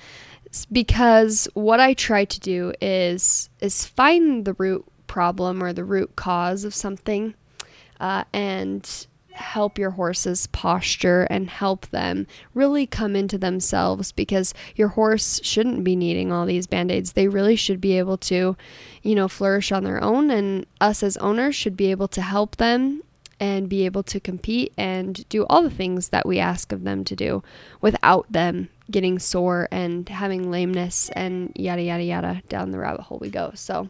because 0.71 1.47
what 1.55 1.79
I 1.79 1.93
try 1.93 2.25
to 2.25 2.39
do 2.39 2.73
is 2.79 3.49
is 3.59 3.85
find 3.85 4.45
the 4.45 4.53
root 4.53 4.85
problem 5.07 5.63
or 5.63 5.73
the 5.73 5.83
root 5.83 6.15
cause 6.15 6.63
of 6.63 6.75
something 6.75 7.33
uh, 7.99 8.23
and 8.33 9.07
help 9.33 9.77
your 9.77 9.91
horse's 9.91 10.47
posture 10.47 11.23
and 11.29 11.49
help 11.49 11.87
them 11.87 12.27
really 12.53 12.85
come 12.85 13.15
into 13.15 13.37
themselves 13.37 14.11
because 14.11 14.53
your 14.75 14.89
horse 14.89 15.39
shouldn't 15.43 15.83
be 15.83 15.95
needing 15.95 16.31
all 16.31 16.45
these 16.45 16.67
band-aids. 16.67 17.13
They 17.13 17.27
really 17.27 17.55
should 17.55 17.81
be 17.81 17.97
able 17.97 18.17
to, 18.17 18.55
you 19.01 19.15
know, 19.15 19.27
flourish 19.27 19.71
on 19.71 19.83
their 19.83 20.03
own 20.03 20.31
and 20.31 20.65
us 20.79 21.03
as 21.03 21.17
owners 21.17 21.55
should 21.55 21.75
be 21.75 21.91
able 21.91 22.07
to 22.09 22.21
help 22.21 22.57
them 22.57 23.01
and 23.39 23.67
be 23.67 23.85
able 23.85 24.03
to 24.03 24.19
compete 24.19 24.71
and 24.77 25.27
do 25.29 25.45
all 25.47 25.63
the 25.63 25.69
things 25.69 26.09
that 26.09 26.25
we 26.25 26.39
ask 26.39 26.71
of 26.71 26.83
them 26.83 27.03
to 27.03 27.15
do 27.15 27.43
without 27.81 28.31
them 28.31 28.69
getting 28.89 29.19
sore 29.19 29.67
and 29.71 30.07
having 30.09 30.51
lameness 30.51 31.09
and 31.09 31.51
yada 31.55 31.81
yada 31.81 32.03
yada 32.03 32.41
down 32.47 32.71
the 32.71 32.77
rabbit 32.77 33.01
hole 33.01 33.17
we 33.19 33.29
go. 33.29 33.51
So 33.55 33.89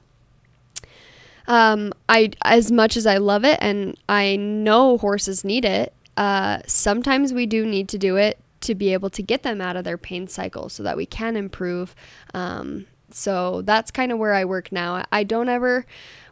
um, 1.47 1.93
I 2.09 2.31
as 2.43 2.71
much 2.71 2.97
as 2.97 3.05
I 3.05 3.17
love 3.17 3.43
it 3.43 3.59
and 3.61 3.97
I 4.07 4.35
know 4.35 4.97
horses 4.97 5.43
need 5.43 5.65
it, 5.65 5.93
uh, 6.17 6.59
sometimes 6.65 7.33
we 7.33 7.45
do 7.45 7.65
need 7.65 7.89
to 7.89 7.97
do 7.97 8.15
it 8.15 8.39
to 8.61 8.75
be 8.75 8.93
able 8.93 9.09
to 9.09 9.21
get 9.21 9.43
them 9.43 9.59
out 9.61 9.75
of 9.75 9.83
their 9.83 9.97
pain 9.97 10.27
cycle 10.27 10.69
so 10.69 10.83
that 10.83 10.97
we 10.97 11.05
can 11.05 11.35
improve. 11.35 11.93
Um, 12.33 12.85
so 13.09 13.61
that's 13.61 13.91
kind 13.91 14.11
of 14.11 14.17
where 14.17 14.33
I 14.33 14.45
work 14.45 14.71
now. 14.71 15.03
I 15.11 15.23
don't 15.23 15.49
ever 15.49 15.85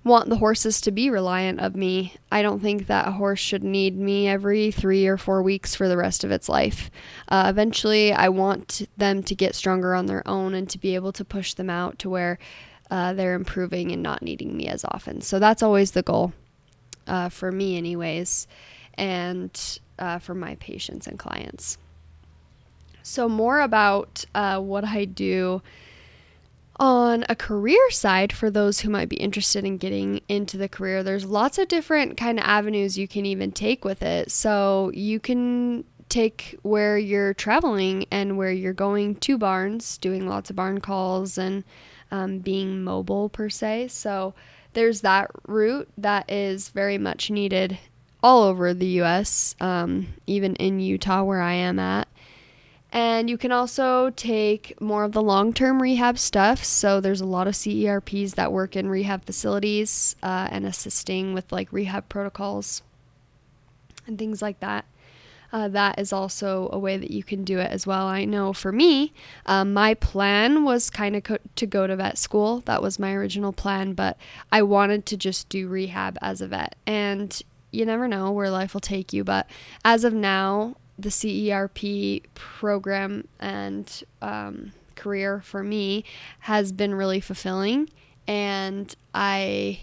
want 0.04 0.30
the 0.30 0.38
horses 0.38 0.82
to 0.82 0.92
be 0.92 1.10
reliant 1.12 1.60
of 1.60 1.76
me. 1.76 2.16
I 2.32 2.42
don't 2.42 2.60
think 2.60 2.88
that 2.88 3.08
a 3.08 3.12
horse 3.12 3.40
should 3.40 3.64
need 3.64 3.96
me 3.98 4.28
every 4.28 4.72
three 4.72 5.06
or 5.06 5.18
four 5.18 5.44
weeks 5.44 5.76
for 5.76 5.88
the 5.88 5.98
rest 5.98 6.24
of 6.24 6.32
its 6.32 6.50
life. 6.50 6.90
Uh, 7.28 7.46
eventually, 7.50 8.12
I 8.12 8.30
want 8.30 8.88
them 8.98 9.22
to 9.24 9.36
get 9.36 9.54
stronger 9.54 9.94
on 9.94 10.08
their 10.08 10.28
own 10.28 10.56
and 10.56 10.68
to 10.70 10.80
be 10.80 10.96
able 10.96 11.12
to 11.14 11.26
push 11.26 11.54
them 11.54 11.70
out 11.70 12.00
to 12.00 12.10
where 12.10 12.40
uh, 12.92 13.14
they're 13.14 13.34
improving 13.36 13.92
and 13.92 14.04
not 14.04 14.22
needing 14.22 14.56
me 14.56 14.68
as 14.68 14.86
often. 14.86 15.22
So 15.22 15.40
that's 15.40 15.64
always 15.64 15.92
the 15.92 16.04
goal 16.04 16.34
uh, 17.08 17.30
for 17.30 17.52
me, 17.52 17.78
anyways, 17.78 18.48
and 18.96 19.80
uh, 19.98 20.20
for 20.20 20.36
my 20.36 20.56
patients 20.56 21.08
and 21.08 21.18
clients. 21.18 21.78
So, 23.02 23.28
more 23.28 23.62
about 23.62 24.26
uh, 24.36 24.60
what 24.60 24.84
I 24.84 25.06
do 25.06 25.64
on 26.80 27.26
a 27.30 27.36
career 27.36 27.90
side 27.92 28.34
for 28.34 28.50
those 28.50 28.82
who 28.82 28.90
might 28.90 29.10
be 29.10 29.16
interested 29.16 29.64
in 29.64 29.78
getting 29.78 30.20
into 30.28 30.58
the 30.58 30.70
career 30.70 31.04
there's 31.04 31.26
lots 31.26 31.60
of 31.60 31.68
different 31.68 32.18
kind 32.18 32.40
of 32.40 32.46
avenues 32.46 32.98
you 32.98 33.08
can 33.08 33.24
even 33.24 33.52
take 33.52 33.86
with 33.86 34.02
it 34.02 34.32
so 34.32 34.90
you 34.96 35.20
can 35.20 35.84
take 36.10 36.58
where 36.64 36.98
you're 36.98 37.36
traveling 37.36 38.04
and 38.10 38.36
where 38.36 38.52
you're 38.52 38.74
going 38.74 39.14
to 39.14 39.38
barns 39.38 39.98
doing 40.00 40.28
lots 40.28 40.50
of 40.50 40.56
barn 40.56 40.80
calls 40.80 41.38
and 41.38 41.64
um, 42.12 42.40
being 42.40 42.84
mobile 42.84 43.30
per 43.30 43.50
se. 43.50 43.90
So 43.90 44.34
there's 44.74 45.02
that 45.02 45.32
route 45.48 45.90
that 45.98 46.30
is 46.30 46.70
very 46.70 46.98
much 46.98 47.30
needed 47.30 47.78
all 48.24 48.44
over 48.44 48.74
the 48.74 49.02
US, 49.02 49.56
um, 49.60 50.08
even 50.28 50.56
in 50.56 50.80
Utah 50.80 51.24
where 51.24 51.42
I 51.42 51.54
am 51.54 51.80
at. 51.80 52.08
And 52.94 53.30
you 53.30 53.38
can 53.38 53.54
also 53.54 54.10
take 54.12 54.80
more 54.82 55.06
of 55.06 55.14
the 55.14 55.22
long 55.22 55.54
term 55.54 55.82
rehab 55.82 56.20
stuff. 56.20 56.64
So 56.64 57.00
there's 57.00 57.22
a 57.22 57.26
lot 57.26 57.48
of 57.48 57.54
CERPs 57.54 58.36
that 58.36 58.52
work 58.52 58.76
in 58.76 58.90
rehab 58.90 59.26
facilities 59.26 60.16
uh, 60.22 60.50
and 60.52 60.66
assisting 60.66 61.34
with 61.34 61.52
like 61.52 61.72
rehab 61.72 62.10
protocols 62.10 62.82
and 64.06 64.20
things 64.20 64.42
like 64.42 64.60
that 64.60 64.86
uh, 65.54 65.68
that 65.70 66.00
is 66.00 66.14
also 66.14 66.70
a 66.72 66.80
way 66.80 66.98
that 66.98 67.12
you 67.12 67.24
can 67.24 67.44
do 67.44 67.60
it 67.60 67.72
as 67.72 67.86
well. 67.86 68.08
I 68.08 68.26
know 68.26 68.54
for 68.54 68.72
me, 68.72 69.14
um, 69.46 69.74
my 69.74 69.94
plan 69.94 70.64
was 70.64 70.90
kind 70.90 71.16
of 71.16 71.24
co- 71.24 71.38
to 71.56 71.66
go 71.66 71.88
to 71.88 71.96
vet 71.96 72.18
school. 72.18 72.62
That 72.62 72.82
was 72.82 73.00
my 73.00 73.14
original 73.14 73.52
plan, 73.52 73.94
but 73.94 74.18
I 74.52 74.62
wanted 74.62 75.06
to 75.08 75.18
just 75.18 75.50
do 75.50 75.68
rehab 75.68 76.18
as 76.22 76.42
a 76.42 76.48
vet. 76.48 76.76
And 76.88 77.42
you 77.72 77.86
never 77.86 78.08
know 78.08 78.32
where 78.32 78.50
life 78.50 78.74
will 78.74 78.82
take 78.82 79.14
you. 79.14 79.24
But 79.24 79.48
as 79.84 80.04
of 80.04 80.14
now, 80.14 80.76
the 80.98 81.10
CERP 81.10 82.24
program 82.36 83.28
and 83.40 84.04
um, 84.22 84.72
career 84.96 85.42
for 85.42 85.64
me 85.64 86.04
has 86.42 86.72
been 86.72 86.94
really 86.94 87.20
fulfilling. 87.20 87.90
And 88.28 88.96
I 89.14 89.80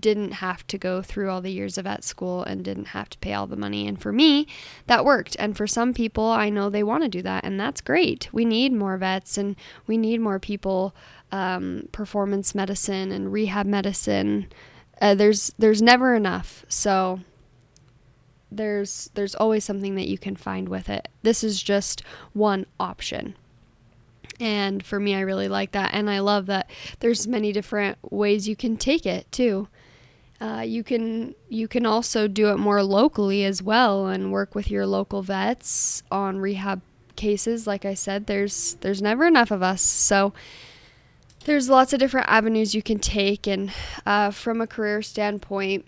didn't 0.00 0.32
have 0.32 0.66
to 0.68 0.78
go 0.78 1.02
through 1.02 1.30
all 1.30 1.40
the 1.40 1.52
years 1.52 1.78
of 1.78 1.84
vet 1.84 2.04
school 2.04 2.42
and 2.42 2.64
didn't 2.64 2.88
have 2.88 3.08
to 3.10 3.18
pay 3.18 3.32
all 3.34 3.46
the 3.46 3.56
money. 3.56 3.86
And 3.86 4.00
for 4.00 4.12
me, 4.12 4.46
that 4.86 5.04
worked. 5.04 5.36
And 5.38 5.56
for 5.56 5.66
some 5.66 5.94
people, 5.94 6.24
I 6.24 6.50
know 6.50 6.70
they 6.70 6.82
want 6.82 7.02
to 7.02 7.08
do 7.08 7.22
that, 7.22 7.44
and 7.44 7.58
that's 7.58 7.80
great. 7.80 8.28
We 8.32 8.44
need 8.44 8.72
more 8.72 8.96
vets 8.96 9.38
and 9.38 9.56
we 9.86 9.96
need 9.96 10.20
more 10.20 10.38
people, 10.38 10.94
um, 11.32 11.88
performance 11.92 12.54
medicine 12.54 13.12
and 13.12 13.32
rehab 13.32 13.66
medicine. 13.66 14.48
Uh, 15.00 15.14
there's 15.14 15.52
there's 15.58 15.82
never 15.82 16.14
enough. 16.14 16.64
So 16.68 17.20
there's 18.50 19.10
there's 19.14 19.34
always 19.34 19.64
something 19.64 19.94
that 19.96 20.08
you 20.08 20.18
can 20.18 20.36
find 20.36 20.68
with 20.68 20.88
it. 20.88 21.08
This 21.22 21.44
is 21.44 21.62
just 21.62 22.02
one 22.32 22.66
option. 22.78 23.36
And 24.38 24.84
for 24.84 25.00
me, 25.00 25.14
I 25.14 25.20
really 25.20 25.48
like 25.48 25.72
that. 25.72 25.94
And 25.94 26.10
I 26.10 26.18
love 26.18 26.46
that 26.46 26.70
there's 27.00 27.26
many 27.26 27.52
different 27.52 27.98
ways 28.10 28.48
you 28.48 28.56
can 28.56 28.76
take 28.76 29.06
it 29.06 29.30
too. 29.32 29.68
Uh, 30.40 30.62
you 30.66 30.84
can 30.84 31.34
you 31.48 31.66
can 31.66 31.86
also 31.86 32.28
do 32.28 32.50
it 32.50 32.58
more 32.58 32.82
locally 32.82 33.44
as 33.44 33.62
well 33.62 34.06
and 34.06 34.30
work 34.30 34.54
with 34.54 34.70
your 34.70 34.86
local 34.86 35.22
vets 35.22 36.02
on 36.10 36.38
rehab 36.38 36.82
cases, 37.16 37.66
like 37.66 37.84
I 37.84 37.94
said, 37.94 38.26
there's 38.26 38.76
there's 38.80 39.02
never 39.02 39.26
enough 39.26 39.50
of 39.50 39.62
us. 39.62 39.82
So 39.82 40.32
there's 41.44 41.68
lots 41.68 41.92
of 41.92 41.98
different 41.98 42.28
avenues 42.28 42.74
you 42.74 42.82
can 42.82 42.98
take, 42.98 43.46
and 43.46 43.72
uh, 44.04 44.30
from 44.30 44.60
a 44.60 44.66
career 44.66 45.02
standpoint, 45.02 45.86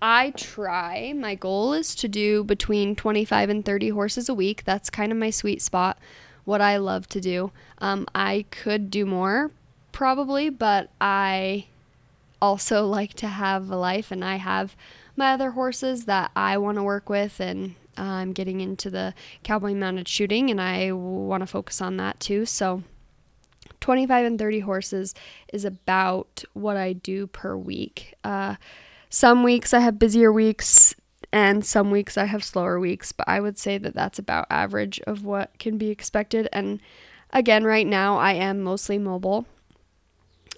I 0.00 0.30
try. 0.30 1.12
My 1.16 1.34
goal 1.34 1.72
is 1.72 1.94
to 1.96 2.08
do 2.08 2.44
between 2.44 2.94
25 2.94 3.48
and 3.48 3.64
30 3.64 3.88
horses 3.90 4.28
a 4.28 4.34
week. 4.34 4.64
That's 4.64 4.90
kind 4.90 5.10
of 5.10 5.18
my 5.18 5.30
sweet 5.30 5.62
spot. 5.62 5.98
What 6.44 6.60
I 6.60 6.76
love 6.76 7.08
to 7.08 7.20
do. 7.20 7.52
Um, 7.78 8.06
I 8.14 8.46
could 8.50 8.90
do 8.90 9.04
more, 9.04 9.50
probably, 9.92 10.50
but 10.50 10.90
I 11.00 11.66
also 12.40 12.86
like 12.86 13.14
to 13.14 13.28
have 13.28 13.70
a 13.70 13.76
life, 13.76 14.10
and 14.10 14.24
I 14.24 14.36
have 14.36 14.76
my 15.16 15.32
other 15.32 15.52
horses 15.52 16.04
that 16.04 16.30
I 16.36 16.58
want 16.58 16.76
to 16.76 16.82
work 16.82 17.08
with, 17.08 17.40
and 17.40 17.74
I'm 17.96 18.32
getting 18.32 18.60
into 18.60 18.90
the 18.90 19.14
cowboy 19.42 19.74
mounted 19.74 20.08
shooting, 20.08 20.50
and 20.50 20.60
I 20.60 20.92
want 20.92 21.42
to 21.42 21.46
focus 21.46 21.80
on 21.80 21.96
that 21.96 22.20
too. 22.20 22.46
So, 22.46 22.82
25 23.80 24.26
and 24.26 24.38
30 24.38 24.60
horses 24.60 25.14
is 25.52 25.64
about 25.64 26.44
what 26.52 26.76
I 26.76 26.92
do 26.92 27.26
per 27.26 27.56
week. 27.56 28.14
Uh, 28.24 28.56
some 29.10 29.42
weeks 29.42 29.72
I 29.72 29.80
have 29.80 29.98
busier 29.98 30.32
weeks, 30.32 30.94
and 31.32 31.64
some 31.64 31.90
weeks 31.90 32.16
I 32.16 32.24
have 32.24 32.44
slower 32.44 32.80
weeks, 32.80 33.12
but 33.12 33.28
I 33.28 33.40
would 33.40 33.58
say 33.58 33.78
that 33.78 33.94
that's 33.94 34.18
about 34.18 34.46
average 34.50 35.00
of 35.00 35.24
what 35.24 35.58
can 35.58 35.78
be 35.78 35.90
expected. 35.90 36.48
And 36.52 36.80
again, 37.32 37.64
right 37.64 37.86
now 37.86 38.18
I 38.18 38.32
am 38.32 38.62
mostly 38.62 38.98
mobile. 38.98 39.46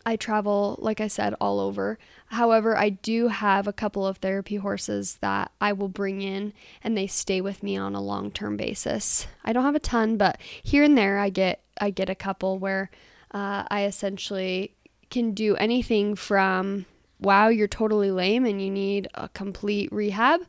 I 0.07 0.17
travel, 0.17 0.77
like 0.81 1.01
I 1.01 1.09
said, 1.09 1.35
all 1.41 1.61
over. 1.61 1.99
However, 2.27 2.77
I 2.77 2.91
do 2.91 3.29
have 3.29 3.67
a 3.67 3.73
couple 3.73 4.07
of 4.07 4.19
therapy 4.19 4.57
horses 4.57 5.19
that 5.21 5.53
I 5.61 5.73
will 5.73 5.89
bring 5.89 6.23
in 6.23 6.53
and 6.83 6.97
they 6.97 7.07
stay 7.07 7.41
with 7.41 7.63
me 7.63 7.77
on 7.77 7.95
a 7.95 8.01
long-term 8.01 8.57
basis. 8.57 9.27
I 9.45 9.53
don't 9.53 9.65
have 9.65 9.75
a 9.75 9.81
ton, 9.81 10.17
but 10.17 10.41
here 10.63 10.83
and 10.83 10.97
there 10.97 11.19
I 11.19 11.31
get 11.31 11.63
I 11.81 11.91
get 11.91 12.11
a 12.11 12.15
couple 12.15 12.59
where 12.59 12.91
uh, 13.33 13.65
I 13.71 13.85
essentially 13.85 14.75
can 15.11 15.33
do 15.33 15.57
anything 15.57 16.15
from 16.15 16.87
wow, 17.21 17.49
you're 17.49 17.69
totally 17.69 18.11
lame 18.11 18.47
and 18.47 18.63
you 18.63 18.71
need 18.71 19.09
a 19.15 19.29
complete 19.29 19.93
rehab 19.93 20.41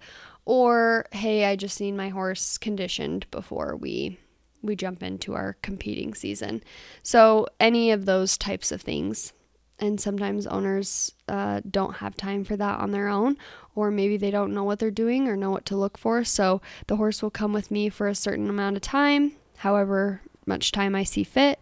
or 0.46 1.06
hey, 1.12 1.46
I 1.46 1.56
just 1.56 1.80
need 1.82 1.94
my 1.94 2.10
horse 2.10 2.58
conditioned 2.58 3.26
before 3.32 3.76
we 3.76 4.18
we 4.64 4.76
jump 4.76 5.02
into 5.02 5.34
our 5.34 5.58
competing 5.62 6.14
season. 6.14 6.64
So, 7.02 7.48
any 7.60 7.92
of 7.92 8.06
those 8.06 8.38
types 8.38 8.72
of 8.72 8.82
things 8.82 9.34
and 9.82 10.00
sometimes 10.00 10.48
owners 10.48 11.12
uh, 11.28 11.60
don't 11.70 11.96
have 11.96 12.16
time 12.16 12.44
for 12.46 12.56
that 12.56 12.80
on 12.80 12.92
their 12.92 13.08
own 13.08 13.36
or 13.76 13.92
maybe 13.92 14.16
they 14.16 14.32
don't 14.32 14.54
know 14.54 14.64
what 14.64 14.80
they're 14.80 14.92
doing 14.92 15.28
or 15.28 15.36
know 15.36 15.50
what 15.50 15.66
to 15.66 15.76
look 15.76 15.98
for. 15.98 16.24
So 16.24 16.62
the 16.88 16.98
horse 16.98 17.22
will 17.22 17.32
come 17.32 17.52
with 17.52 17.72
me 17.72 17.90
for 17.90 18.08
a 18.08 18.16
certain 18.16 18.50
amount 18.50 18.76
of 18.76 18.82
time 18.82 19.34
however 19.58 20.22
much 20.46 20.72
time 20.72 20.96
i 20.96 21.04
see 21.04 21.24
fit. 21.24 21.60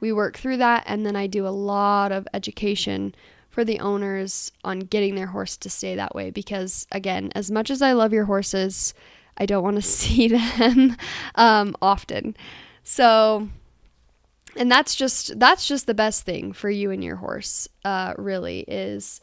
We 0.00 0.12
work 0.12 0.36
through 0.36 0.58
that 0.58 0.84
and 0.86 1.04
then 1.04 1.16
i 1.16 1.26
do 1.26 1.46
a 1.46 1.50
lot 1.50 2.12
of 2.12 2.28
education 2.32 3.14
for 3.50 3.64
the 3.64 3.80
owners 3.80 4.52
on 4.64 4.80
getting 4.80 5.14
their 5.14 5.28
horse 5.28 5.56
to 5.56 5.70
stay 5.70 5.94
that 5.96 6.14
way 6.14 6.30
because 6.30 6.86
again 6.92 7.32
as 7.34 7.50
much 7.50 7.70
as 7.70 7.80
i 7.80 7.92
love 7.92 8.12
your 8.12 8.26
horses 8.26 8.92
i 9.38 9.46
don't 9.46 9.64
want 9.64 9.76
to 9.76 9.82
see 10.00 10.28
them 10.28 10.96
um, 11.34 11.74
often. 11.80 12.36
So 12.84 13.48
and 14.56 14.70
that's 14.70 14.94
just 14.94 15.38
that's 15.38 15.66
just 15.66 15.86
the 15.86 15.94
best 15.94 16.24
thing 16.24 16.52
for 16.52 16.70
you 16.70 16.90
and 16.90 17.04
your 17.04 17.16
horse 17.16 17.68
uh, 17.84 18.14
really 18.16 18.60
is 18.66 19.20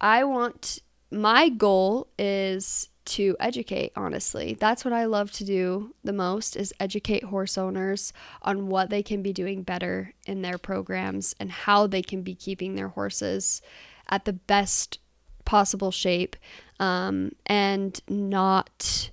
i 0.00 0.24
want 0.24 0.80
my 1.10 1.48
goal 1.48 2.06
is 2.18 2.88
to 3.06 3.36
educate 3.40 3.90
honestly. 3.96 4.56
That's 4.60 4.84
what 4.84 4.94
i 4.94 5.06
love 5.06 5.32
to 5.32 5.44
do 5.44 5.94
the 6.04 6.12
most 6.12 6.54
is 6.54 6.72
educate 6.78 7.24
horse 7.24 7.58
owners 7.58 8.12
on 8.42 8.68
what 8.68 8.90
they 8.90 9.02
can 9.02 9.22
be 9.22 9.32
doing 9.32 9.62
better 9.62 10.14
in 10.26 10.42
their 10.42 10.58
programs 10.58 11.34
and 11.40 11.50
how 11.50 11.86
they 11.86 12.02
can 12.02 12.22
be 12.22 12.34
keeping 12.34 12.74
their 12.76 12.88
horses 12.88 13.62
at 14.08 14.24
the 14.26 14.32
best 14.32 14.98
possible 15.44 15.90
shape 15.90 16.36
um, 16.78 17.32
and 17.46 18.00
not 18.08 19.10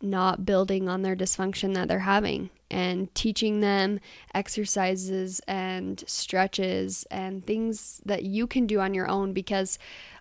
not 0.00 0.44
building 0.44 0.88
on 0.88 1.02
their 1.02 1.16
dysfunction 1.16 1.74
that 1.74 1.88
they're 1.88 2.00
having 2.00 2.50
and 2.70 3.12
teaching 3.14 3.60
them 3.60 3.98
exercises 4.34 5.40
and 5.48 6.04
stretches 6.06 7.04
and 7.10 7.44
things 7.44 8.00
that 8.04 8.22
you 8.22 8.46
can 8.46 8.66
do 8.66 8.80
on 8.80 8.94
your 8.94 9.08
own 9.08 9.32
because 9.32 9.78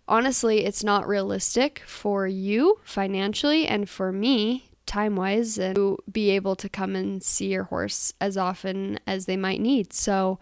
honestly, 0.07 0.65
it's 0.65 0.83
not 0.83 1.07
realistic 1.07 1.83
for 1.85 2.27
you 2.27 2.79
financially 2.83 3.67
and 3.67 3.89
for 3.89 4.11
me 4.11 4.69
time 4.85 5.17
wise 5.17 5.55
to 5.55 5.97
be 6.09 6.29
able 6.31 6.55
to 6.55 6.69
come 6.69 6.95
and 6.95 7.21
see 7.21 7.47
your 7.47 7.65
horse 7.65 8.13
as 8.21 8.37
often 8.37 8.97
as 9.05 9.25
they 9.25 9.35
might 9.37 9.59
need. 9.59 9.91
So 9.93 10.39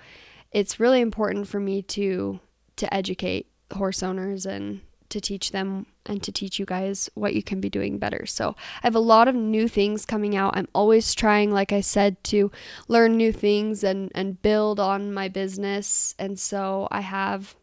it's 0.52 0.80
really 0.80 1.02
important 1.02 1.48
for 1.48 1.60
me 1.60 1.82
to 1.82 2.40
to 2.78 2.94
educate 2.94 3.48
horse 3.74 4.04
owners 4.04 4.46
and 4.46 4.82
to 5.10 5.20
teach 5.20 5.52
them 5.52 5.86
and 6.06 6.22
to 6.24 6.32
teach 6.32 6.60
you 6.60 6.66
guys 6.66 7.10
what 7.16 7.34
you 7.34 7.44
can 7.44 7.60
be 7.60 7.70
doing 7.70 7.98
better. 7.98 8.26
So, 8.26 8.56
I 8.84 8.88
have 8.88 8.96
a 8.96 9.00
lot 9.00 9.28
of 9.28 9.36
new 9.36 9.68
things 9.68 10.06
coming 10.06 10.36
out. 10.36 10.56
I'm 10.56 10.68
always 10.74 11.14
trying 11.14 11.52
like 11.52 11.72
I 11.72 11.82
said 11.82 12.24
to 12.26 12.52
learn 12.88 13.18
new 13.18 13.32
things 13.32 13.84
and 13.84 14.12
and 14.16 14.42
build 14.42 14.80
on 14.80 15.14
my 15.14 15.28
business. 15.28 16.16
And 16.18 16.40
so, 16.40 16.88
I 16.92 17.02
have 17.02 17.56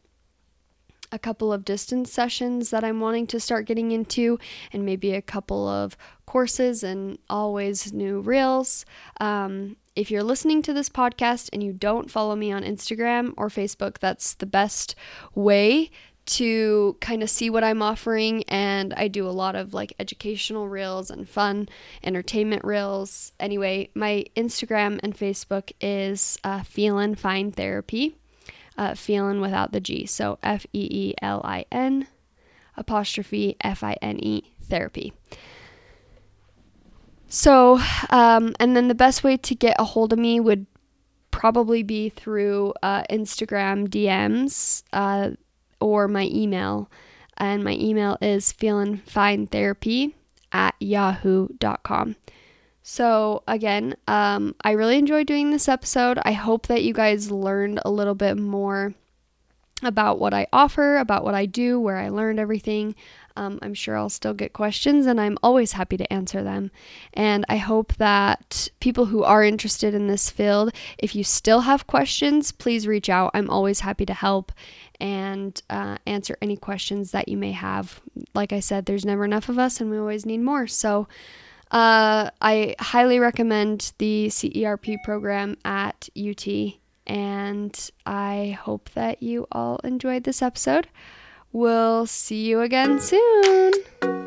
a 1.12 1.18
couple 1.18 1.52
of 1.52 1.64
distance 1.64 2.11
sessions 2.11 2.70
that 2.70 2.83
I'm 2.83 2.98
wanting 2.98 3.26
to 3.28 3.38
start 3.38 3.66
getting 3.66 3.92
into, 3.92 4.38
and 4.72 4.85
maybe 4.85 5.12
a 5.12 5.22
couple 5.22 5.68
of 5.68 5.96
courses 6.26 6.83
and 6.83 7.18
always 7.28 7.92
new 7.92 8.20
reels. 8.20 8.87
Um, 9.20 9.76
if 9.94 10.11
you're 10.11 10.22
listening 10.22 10.62
to 10.62 10.72
this 10.72 10.88
podcast 10.88 11.50
and 11.52 11.62
you 11.62 11.74
don't 11.74 12.11
follow 12.11 12.35
me 12.35 12.50
on 12.50 12.62
Instagram 12.62 13.35
or 13.37 13.48
Facebook, 13.48 13.98
that's 13.98 14.33
the 14.33 14.46
best 14.46 14.94
way 15.35 15.90
to 16.25 16.97
kind 17.01 17.23
of 17.23 17.31
see 17.31 17.51
what 17.51 17.65
I'm 17.65 17.83
offering. 17.83 18.45
And 18.45 18.95
I 18.95 19.09
do 19.09 19.27
a 19.27 19.31
lot 19.31 19.57
of 19.57 19.75
like 19.75 19.93
educational 19.99 20.69
reels 20.69 21.11
and 21.11 21.29
fun 21.29 21.69
entertainment 22.03 22.65
reels. 22.65 23.33
Anyway, 23.41 23.91
my 23.95 24.25
Instagram 24.37 25.01
and 25.03 25.17
Facebook 25.17 25.73
is 25.81 26.39
uh, 26.45 26.61
Feelin 26.61 27.17
Fine 27.17 27.53
Therapy, 27.53 28.17
uh, 28.79 28.93
Feelin 28.93 29.41
without 29.41 29.73
the 29.73 29.81
G. 29.81 30.07
So 30.07 30.39
F 30.43 30.65
E 30.73 30.89
E 30.91 31.15
L 31.21 31.41
I 31.45 31.65
N 31.73 32.07
apostrophe 32.77 33.57
F 33.61 33.83
I 33.83 33.97
N 34.01 34.19
E 34.23 34.53
therapy. 34.63 35.13
So, 37.29 37.81
um, 38.11 38.55
and 38.61 38.77
then 38.77 38.89
the 38.89 38.95
best 38.95 39.25
way 39.25 39.39
to 39.39 39.55
get 39.55 39.77
a 39.79 39.85
hold 39.85 40.13
of 40.13 40.19
me 40.19 40.39
would 40.39 40.67
probably 41.31 41.83
be 41.83 42.11
through 42.11 42.75
uh, 42.83 43.05
Instagram 43.11 43.89
DMs. 43.89 44.83
Uh, 44.93 45.31
or 45.83 46.09
my 46.09 46.29
email. 46.33 46.90
And 47.37 47.64
my 47.64 47.73
email 47.73 48.18
is 48.21 48.53
feelinfinetherapy 48.53 50.14
at 50.53 50.75
yahoo.com. 50.81 52.16
So, 52.83 53.42
again, 53.47 53.95
um, 54.09 54.55
I 54.62 54.73
really 54.73 54.99
enjoyed 54.99 55.27
doing 55.27 55.51
this 55.51 55.68
episode. 55.68 56.18
I 56.25 56.33
hope 56.33 56.66
that 56.66 56.83
you 56.83 56.92
guys 56.92 57.31
learned 57.31 57.81
a 57.85 57.90
little 57.90 58.14
bit 58.14 58.37
more 58.37 58.95
about 59.85 60.18
what 60.18 60.35
I 60.35 60.47
offer, 60.53 60.99
about 60.99 61.25
what 61.25 61.35
I 61.35 61.47
do, 61.47 61.81
where 61.81 61.97
I 61.97 62.09
learned 62.09 62.38
everything. 62.38 62.95
Um, 63.37 63.59
I'm 63.62 63.75
sure 63.75 63.97
I'll 63.97 64.09
still 64.09 64.35
get 64.35 64.53
questions 64.53 65.07
and 65.07 65.21
I'm 65.21 65.38
always 65.42 65.73
happy 65.73 65.97
to 65.97 66.12
answer 66.12 66.42
them. 66.42 66.71
And 67.12 67.45
I 67.49 67.57
hope 67.57 67.95
that 67.95 68.68
people 68.81 69.07
who 69.07 69.25
are 69.25 69.45
interested 69.45 69.95
in 69.95 70.07
this 70.07 70.31
field, 70.31 70.73
if 70.99 71.14
you 71.14 71.25
still 71.25 71.61
have 71.61 71.87
questions, 71.87 72.53
please 72.53 72.87
reach 72.87 73.09
out. 73.09 73.31
I'm 73.35 73.51
always 73.51 73.81
happy 73.81 74.07
to 74.07 74.14
help 74.14 74.53
and 75.01 75.61
uh, 75.68 75.99
answer 76.07 76.37
any 76.40 76.57
questions 76.57 77.11
that 77.11 77.29
you 77.29 77.37
may 77.37 77.53
have. 77.53 78.01
Like 78.35 78.53
I 78.53 78.61
said, 78.61 78.87
there's 78.87 79.05
never 79.05 79.25
enough 79.25 79.49
of 79.49 79.59
us 79.59 79.81
and 79.81 79.90
we 79.90 79.99
always 79.99 80.27
need 80.27 80.40
more. 80.40 80.66
So, 80.66 81.09
uh, 81.73 82.29
I 82.42 82.75
highly 82.79 83.18
recommend 83.18 83.92
the 83.97 84.27
CERP 84.29 84.99
program 85.05 85.57
at 85.64 86.11
UT, 86.14 86.47
and 87.07 87.90
I 88.05 88.59
hope 88.61 88.90
that 88.90 89.23
you 89.23 89.47
all 89.51 89.79
enjoyed 89.83 90.25
this 90.25 90.42
episode. 90.42 90.88
We'll 91.53 92.07
see 92.07 92.47
you 92.47 92.62
again 92.62 92.99
soon. 92.99 94.22